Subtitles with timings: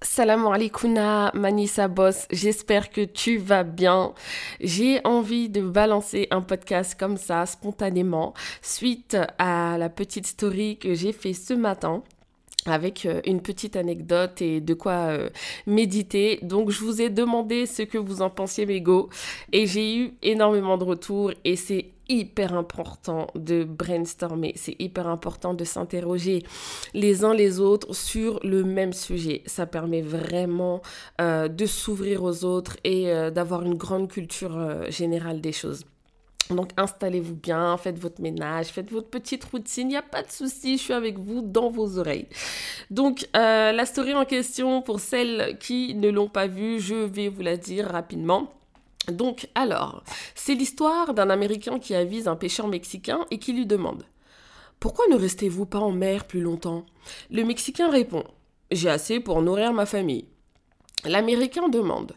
[0.00, 0.94] Salam alaikum
[1.34, 4.14] Manissa Boss, j'espère que tu vas bien.
[4.60, 8.32] J'ai envie de balancer un podcast comme ça spontanément
[8.62, 12.04] suite à la petite story que j'ai fait ce matin
[12.66, 15.30] avec euh, une petite anecdote et de quoi euh,
[15.66, 16.38] méditer.
[16.42, 19.08] Donc je vous ai demandé ce que vous en pensiez mes go
[19.52, 25.54] et j'ai eu énormément de retours et c'est hyper important de brainstormer, c'est hyper important
[25.54, 26.42] de s'interroger
[26.94, 29.42] les uns les autres sur le même sujet.
[29.46, 30.82] Ça permet vraiment
[31.20, 35.84] euh, de s'ouvrir aux autres et d'avoir une grande culture générale des choses.
[36.50, 40.30] Donc installez-vous bien, faites votre ménage, faites votre petite routine, il n'y a pas de
[40.30, 42.26] souci, je suis avec vous dans vos oreilles.
[42.90, 47.28] Donc euh, la story en question, pour celles qui ne l'ont pas vue, je vais
[47.28, 48.52] vous la dire rapidement.
[49.12, 50.02] Donc alors,
[50.34, 54.02] c'est l'histoire d'un Américain qui avise un pêcheur mexicain et qui lui demande⁇
[54.80, 56.84] Pourquoi ne restez-vous pas en mer plus longtemps?⁇
[57.30, 58.20] Le Mexicain répond⁇
[58.70, 60.26] J'ai assez pour nourrir ma famille.
[61.04, 62.12] L'Américain demande⁇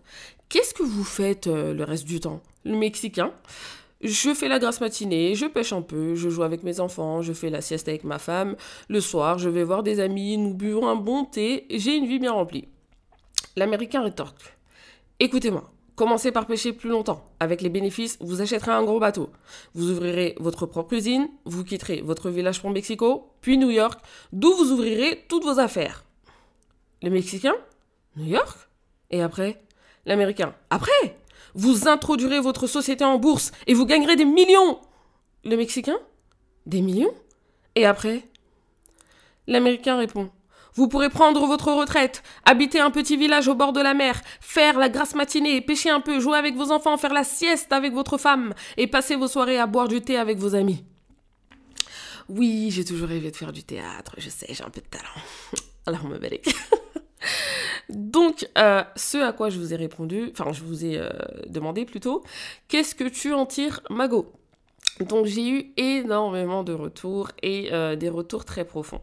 [0.49, 3.31] Qu'est-ce que vous faites euh, le reste du temps?⁇ Le Mexicain
[4.03, 7.33] je fais la grasse matinée, je pêche un peu, je joue avec mes enfants, je
[7.33, 8.55] fais la sieste avec ma femme.
[8.89, 12.17] Le soir, je vais voir des amis, nous buvons un bon thé, j'ai une vie
[12.17, 12.67] bien remplie.
[13.55, 14.57] L'Américain rétorque.
[15.19, 15.71] Écoutez-moi,
[16.01, 17.29] commencez par pêcher plus longtemps.
[17.39, 19.29] Avec les bénéfices, vous achèterez un gros bateau.
[19.75, 23.99] Vous ouvrirez votre propre usine, vous quitterez votre village pour Mexico, puis New York,
[24.33, 26.03] d'où vous ouvrirez toutes vos affaires.
[27.03, 27.53] Le Mexicain
[28.15, 28.67] New York?
[29.11, 29.61] Et après?
[30.07, 30.55] L'Américain?
[30.71, 31.19] Après?
[31.53, 34.79] Vous introduirez votre société en bourse et vous gagnerez des millions.
[35.43, 35.99] Le Mexicain
[36.65, 37.13] Des millions?
[37.75, 38.23] Et après?
[39.45, 40.31] L'Américain répond.
[40.75, 44.79] Vous pourrez prendre votre retraite, habiter un petit village au bord de la mer, faire
[44.79, 48.17] la grasse matinée, pêcher un peu, jouer avec vos enfants, faire la sieste avec votre
[48.17, 50.83] femme et passer vos soirées à boire du thé avec vos amis.
[52.29, 55.03] Oui, j'ai toujours rêvé de faire du théâtre, je sais, j'ai un peu de talent.
[55.85, 56.39] Alors, me belle.
[57.89, 61.09] Donc, euh, ce à quoi je vous ai répondu, enfin, je vous ai euh,
[61.47, 62.23] demandé plutôt,
[62.69, 64.31] qu'est-ce que tu en tires, Mago?
[65.07, 69.01] Donc j'ai eu énormément de retours et euh, des retours très profonds.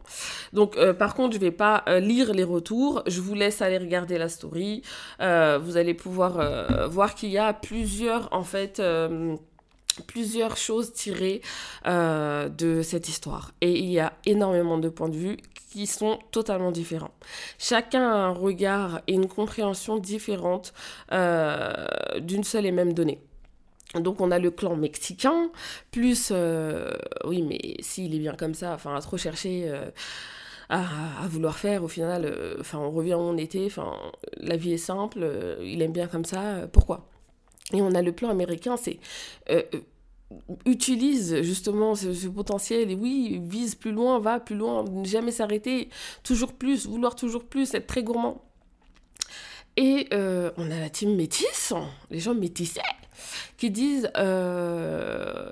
[0.53, 4.29] Donc par contre je vais pas lire les retours, je vous laisse aller regarder la
[4.29, 4.81] story.
[5.19, 8.81] vous allez pouvoir voir qu'il y a plusieurs en fait
[10.07, 11.41] plusieurs choses tirées
[11.85, 13.51] de cette histoire.
[13.61, 15.37] Et il y a énormément de points de vue
[15.69, 17.11] qui sont totalement différents.
[17.57, 20.73] Chacun a un regard et une compréhension différente
[21.11, 21.85] euh,
[22.19, 23.21] d'une seule et même donnée.
[23.95, 25.51] Donc on a le clan mexicain,
[25.91, 26.91] plus, euh,
[27.25, 29.89] oui mais s'il est bien comme ça, enfin à trop chercher euh,
[30.69, 33.95] à, vouloir faire, au final, enfin on revient où on était, enfin
[34.37, 35.27] la vie est simple,
[35.63, 37.09] il aime bien comme ça, pourquoi?
[37.73, 38.99] Et on a le plan américain, c'est
[40.65, 45.89] utilise justement ce, potentiel et oui, vise plus loin, va plus loin, ne jamais s'arrêter,
[46.23, 48.43] toujours plus, vouloir toujours plus, être très gourmand.
[49.77, 51.73] Et euh, on a la team métisse,
[52.11, 52.81] les gens métissés,
[53.57, 55.51] qui disent euh,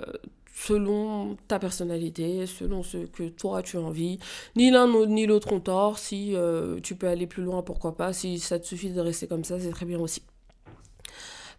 [0.53, 4.19] selon ta personnalité, selon ce que toi tu as envie,
[4.55, 5.99] ni l'un ni l'autre ont tort.
[5.99, 8.13] Si euh, tu peux aller plus loin, pourquoi pas.
[8.13, 10.23] Si ça te suffit de rester comme ça, c'est très bien aussi.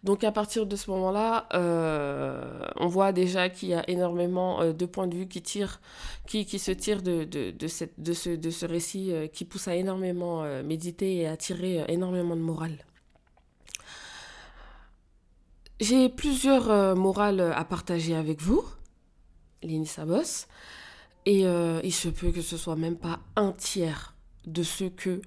[0.04, 2.40] Donc à partir de ce moment-là, euh,
[2.76, 5.80] on voit déjà qu'il y a énormément de points de vue qui, tirent,
[6.28, 9.66] qui, qui se tirent de, de, de, cette, de, ce, de ce récit qui pousse
[9.66, 12.78] à énormément méditer et à tirer énormément de morale.
[15.80, 18.64] J'ai plusieurs morales à partager avec vous,
[19.62, 20.46] Lini Sabos,
[21.24, 25.20] et il se peut que ce soit même pas un tiers de ce que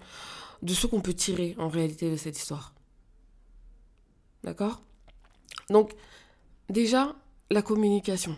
[0.61, 2.73] de ce qu'on peut tirer en réalité de cette histoire.
[4.44, 4.81] D'accord?
[5.69, 5.94] Donc,
[6.69, 7.16] déjà,
[7.50, 8.38] la communication.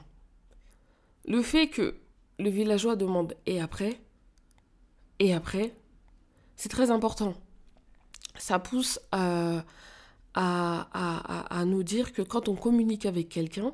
[1.25, 1.95] Le fait que
[2.39, 3.99] le villageois demande et après,
[5.19, 5.73] et après,
[6.55, 7.33] c'est très important.
[8.37, 9.63] Ça pousse à,
[10.35, 13.73] à, nous dire que quand on communique avec quelqu'un,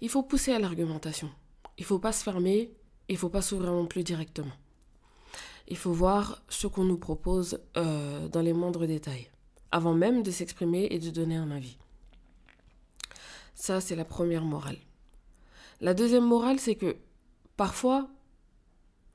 [0.00, 1.30] il faut pousser à l'argumentation.
[1.78, 2.72] Il ne faut pas se fermer,
[3.08, 4.52] il ne faut pas s'ouvrir non plus directement.
[5.68, 9.30] Il faut voir ce qu'on nous propose euh, dans les moindres détails
[9.72, 11.76] avant même de s'exprimer et de donner un avis.
[13.54, 14.78] Ça, c'est la première morale.
[15.80, 16.96] La deuxième morale, c'est que
[17.56, 18.08] parfois,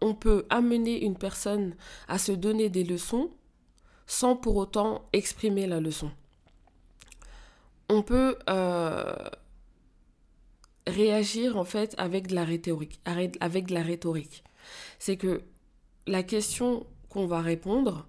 [0.02, 1.76] on peut amener une personne
[2.08, 3.32] à se donner des leçons
[4.08, 6.12] sans pour autant exprimer la leçon.
[7.90, 9.14] On peut euh,
[10.88, 13.00] réagir en fait avec de la rhétorique.
[13.06, 14.44] Avec de la rhétorique.
[15.00, 15.44] C'est que
[16.08, 18.08] la question qu'on va répondre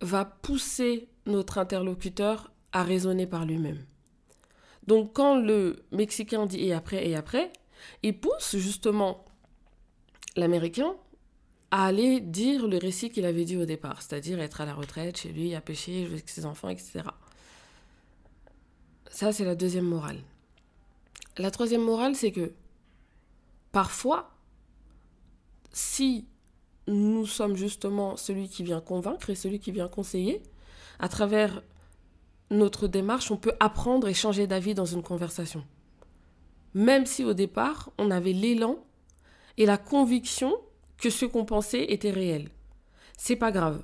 [0.00, 3.84] va pousser notre interlocuteur à raisonner par lui-même.
[4.86, 7.52] Donc quand le Mexicain dit et après et après,
[8.02, 9.24] il pousse justement
[10.36, 10.94] l'Américain
[11.70, 15.18] à aller dire le récit qu'il avait dit au départ, c'est-à-dire être à la retraite
[15.18, 17.02] chez lui, à pêcher avec ses enfants, etc.
[19.10, 20.18] Ça, c'est la deuxième morale.
[21.38, 22.52] La troisième morale, c'est que
[23.72, 24.30] parfois,
[25.72, 26.26] si
[26.86, 30.42] nous sommes justement celui qui vient convaincre et celui qui vient conseiller,
[30.98, 31.62] à travers
[32.50, 35.64] notre démarche, on peut apprendre et changer d'avis dans une conversation.
[36.74, 38.78] Même si au départ, on avait l'élan
[39.56, 40.54] et la conviction
[40.98, 42.50] que ce qu'on pensait était réel.
[43.16, 43.82] C'est pas grave.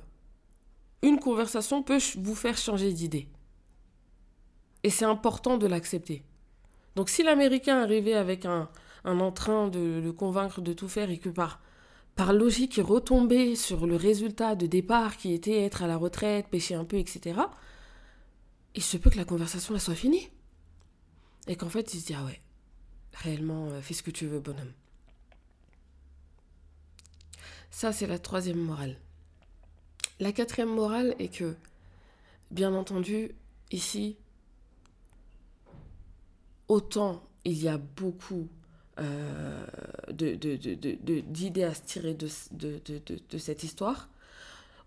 [1.01, 3.27] Une conversation peut vous faire changer d'idée.
[4.83, 6.23] Et c'est important de l'accepter.
[6.95, 8.69] Donc si l'Américain arrivait avec un,
[9.03, 11.61] un entrain de le convaincre de tout faire et que par,
[12.15, 16.47] par logique il retombait sur le résultat de départ qui était être à la retraite,
[16.49, 17.39] pêcher un peu, etc.,
[18.75, 20.29] il se peut que la conversation soit finie.
[21.47, 22.41] Et qu'en fait il se dit ah ouais,
[23.13, 24.73] réellement euh, fais ce que tu veux bonhomme.
[27.73, 28.95] Ça, c'est la troisième morale.
[30.19, 31.55] La quatrième morale est que,
[32.51, 33.31] bien entendu,
[33.71, 34.15] ici,
[36.67, 38.47] autant il y a beaucoup
[38.99, 39.65] euh,
[40.11, 42.27] d'idées à se tirer de,
[43.37, 44.09] cette histoire,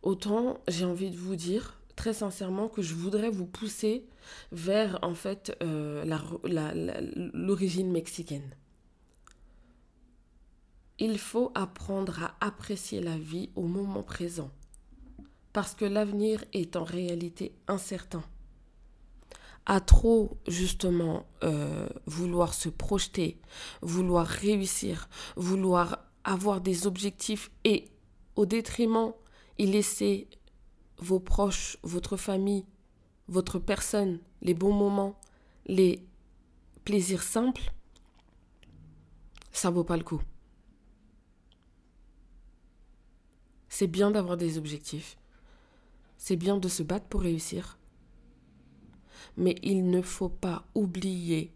[0.03, 4.07] autant j'ai envie de vous dire très sincèrement que je voudrais vous pousser
[4.53, 6.05] vers en fait euh,
[7.35, 8.55] l'origine mexicaine.
[10.99, 14.51] Il faut apprendre à apprécier la vie au moment présent,
[15.53, 18.23] parce que l'avenir est en réalité incertain.
[19.67, 23.41] À trop, justement, euh, vouloir se projeter,
[23.83, 27.89] vouloir réussir, vouloir avoir des objectifs et
[28.37, 29.13] au détriment
[29.59, 30.29] y laisser
[30.99, 32.65] vos proches, votre famille,
[33.29, 35.19] votre personne, les bons moments,
[35.67, 36.07] les
[36.85, 37.73] plaisirs simples,
[39.53, 40.23] ça vaut pas le coup.
[43.69, 45.19] C'est bien d'avoir des objectifs.
[46.19, 47.79] C'est bien de se battre pour réussir.
[49.37, 51.53] Mais il ne faut pas oublier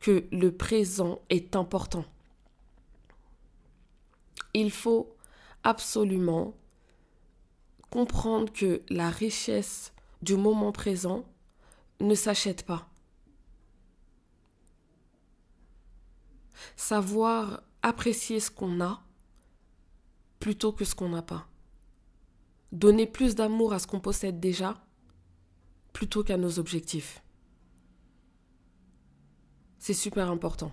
[0.00, 2.04] que le présent est important.
[4.54, 5.14] Il faut
[5.62, 6.54] absolument
[7.90, 11.24] comprendre que la richesse du moment présent
[12.00, 12.88] ne s'achète pas.
[16.76, 19.02] Savoir apprécier ce qu'on a
[20.40, 21.46] plutôt que ce qu'on n'a pas.
[22.72, 24.82] Donner plus d'amour à ce qu'on possède déjà
[25.92, 27.22] plutôt qu'à nos objectifs.
[29.78, 30.72] C'est super important.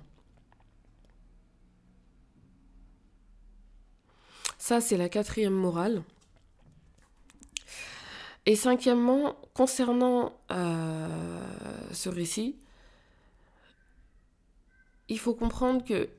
[4.57, 6.03] Ça, c'est la quatrième morale.
[8.45, 11.41] Et cinquièmement, concernant euh,
[11.91, 12.55] ce récit,
[15.07, 16.09] il faut comprendre que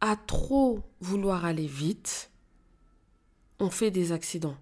[0.00, 2.30] à trop vouloir aller vite,
[3.58, 4.56] on fait des accidents.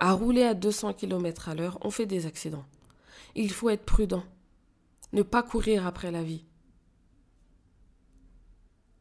[0.00, 2.64] À rouler à 200 km à l'heure, on fait des accidents.
[3.34, 4.24] Il faut être prudent.
[5.12, 6.46] Ne pas courir après la vie.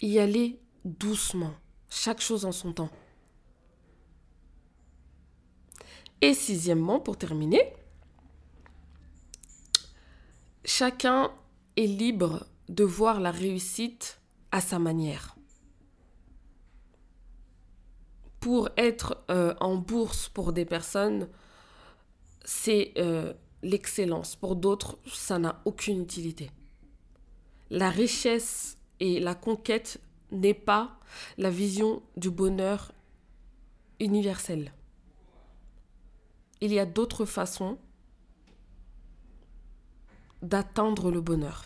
[0.02, 1.54] Y aller doucement.
[1.90, 2.90] Chaque chose en son temps.
[6.22, 7.74] Et sixièmement, pour terminer,
[10.66, 11.32] chacun
[11.78, 14.20] est libre de voir la réussite
[14.52, 15.39] à sa manière
[18.40, 21.28] pour être euh, en bourse pour des personnes,
[22.46, 24.36] c'est euh, l'excellence.
[24.36, 26.52] Pour d'autres, ça n'a aucune utilité.
[27.70, 30.00] La richesse et la conquête
[30.32, 31.00] n'est pas
[31.38, 32.92] la vision du bonheur
[34.00, 34.74] universel.
[36.62, 37.78] Il y a d'autres façons
[40.42, 41.66] d'atteindre le bonheur,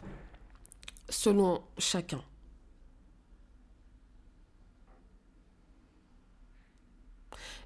[1.10, 2.24] selon chacun.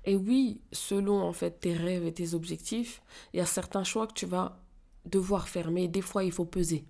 [0.08, 4.08] Et oui, selon en fait tes rêves et tes objectifs, il y a certains choix
[4.08, 4.64] que tu vas
[5.06, 6.86] devoir faire, mais des fois il faut peser.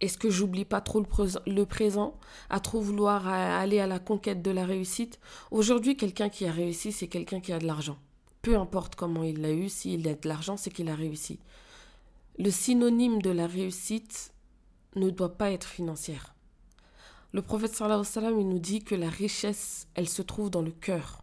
[0.00, 1.04] Est-ce que j'oublie pas trop
[1.46, 5.20] le, présent, à trop vouloir aller à la conquête de la réussite?
[5.50, 7.98] Aujourd'hui, quelqu'un qui a réussi, c'est quelqu'un qui a de l'argent.
[8.40, 11.38] Peu importe comment il l'a eu, s'il a de l'argent, c'est qu'il a réussi.
[12.38, 14.32] Le synonyme de la réussite
[14.96, 16.34] ne doit pas être financière.
[17.32, 20.62] Le prophète sallallahu alayhi wa sallam, nous dit que la richesse, elle se trouve dans
[20.62, 21.22] le cœur.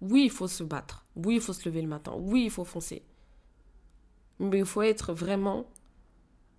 [0.00, 1.04] Oui, il faut se battre.
[1.14, 2.14] Oui, il faut se lever le matin.
[2.16, 3.04] Oui, il faut foncer.
[4.38, 5.66] Mais il faut être vraiment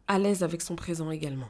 [0.07, 1.49] à l'aise avec son présent également.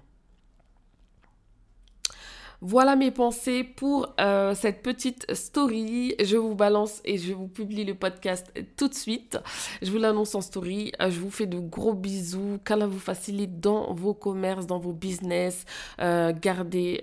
[2.63, 6.13] Voilà mes pensées pour euh, cette petite story.
[6.24, 9.39] Je vous balance et je vous publie le podcast tout de suite.
[9.82, 10.91] Je vous l'annonce en story.
[11.01, 12.60] Euh, je vous fais de gros bisous.
[12.63, 15.65] Qu'Allah vous facilite dans vos commerces, dans vos business.
[16.00, 17.00] Euh, gardez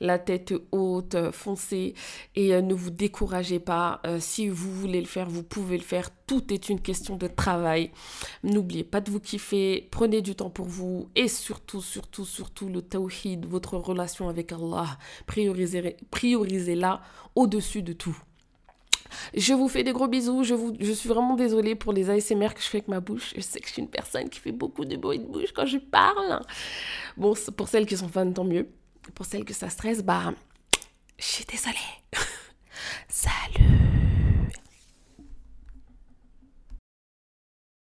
[0.00, 1.94] la tête haute, foncez
[2.36, 4.02] et ne vous découragez pas.
[4.18, 6.10] si vous voulez le faire, vous pouvez le faire.
[6.30, 7.90] Tout est une question de travail.
[8.44, 9.88] N'oubliez pas de vous kiffer.
[9.90, 14.96] Prenez du temps pour vous et surtout, surtout, surtout le tawhid, votre relation avec Allah.
[15.26, 17.02] Priorisez-la
[17.34, 18.16] au-dessus de tout.
[19.34, 20.44] Je vous fais des gros bisous.
[20.44, 23.32] Je, je suis vraiment désolée pour les ASMR que je fais avec ma bouche.
[23.34, 25.66] Je sais que je suis une personne qui fait beaucoup de bruit de bouche quand
[25.66, 26.42] je parle.
[27.16, 28.68] Bon, pour celles qui sont fans, tant mieux.
[29.16, 30.32] Pour celles que ça stresse, bah,
[31.18, 31.74] je suis désolée.
[33.08, 33.79] Salut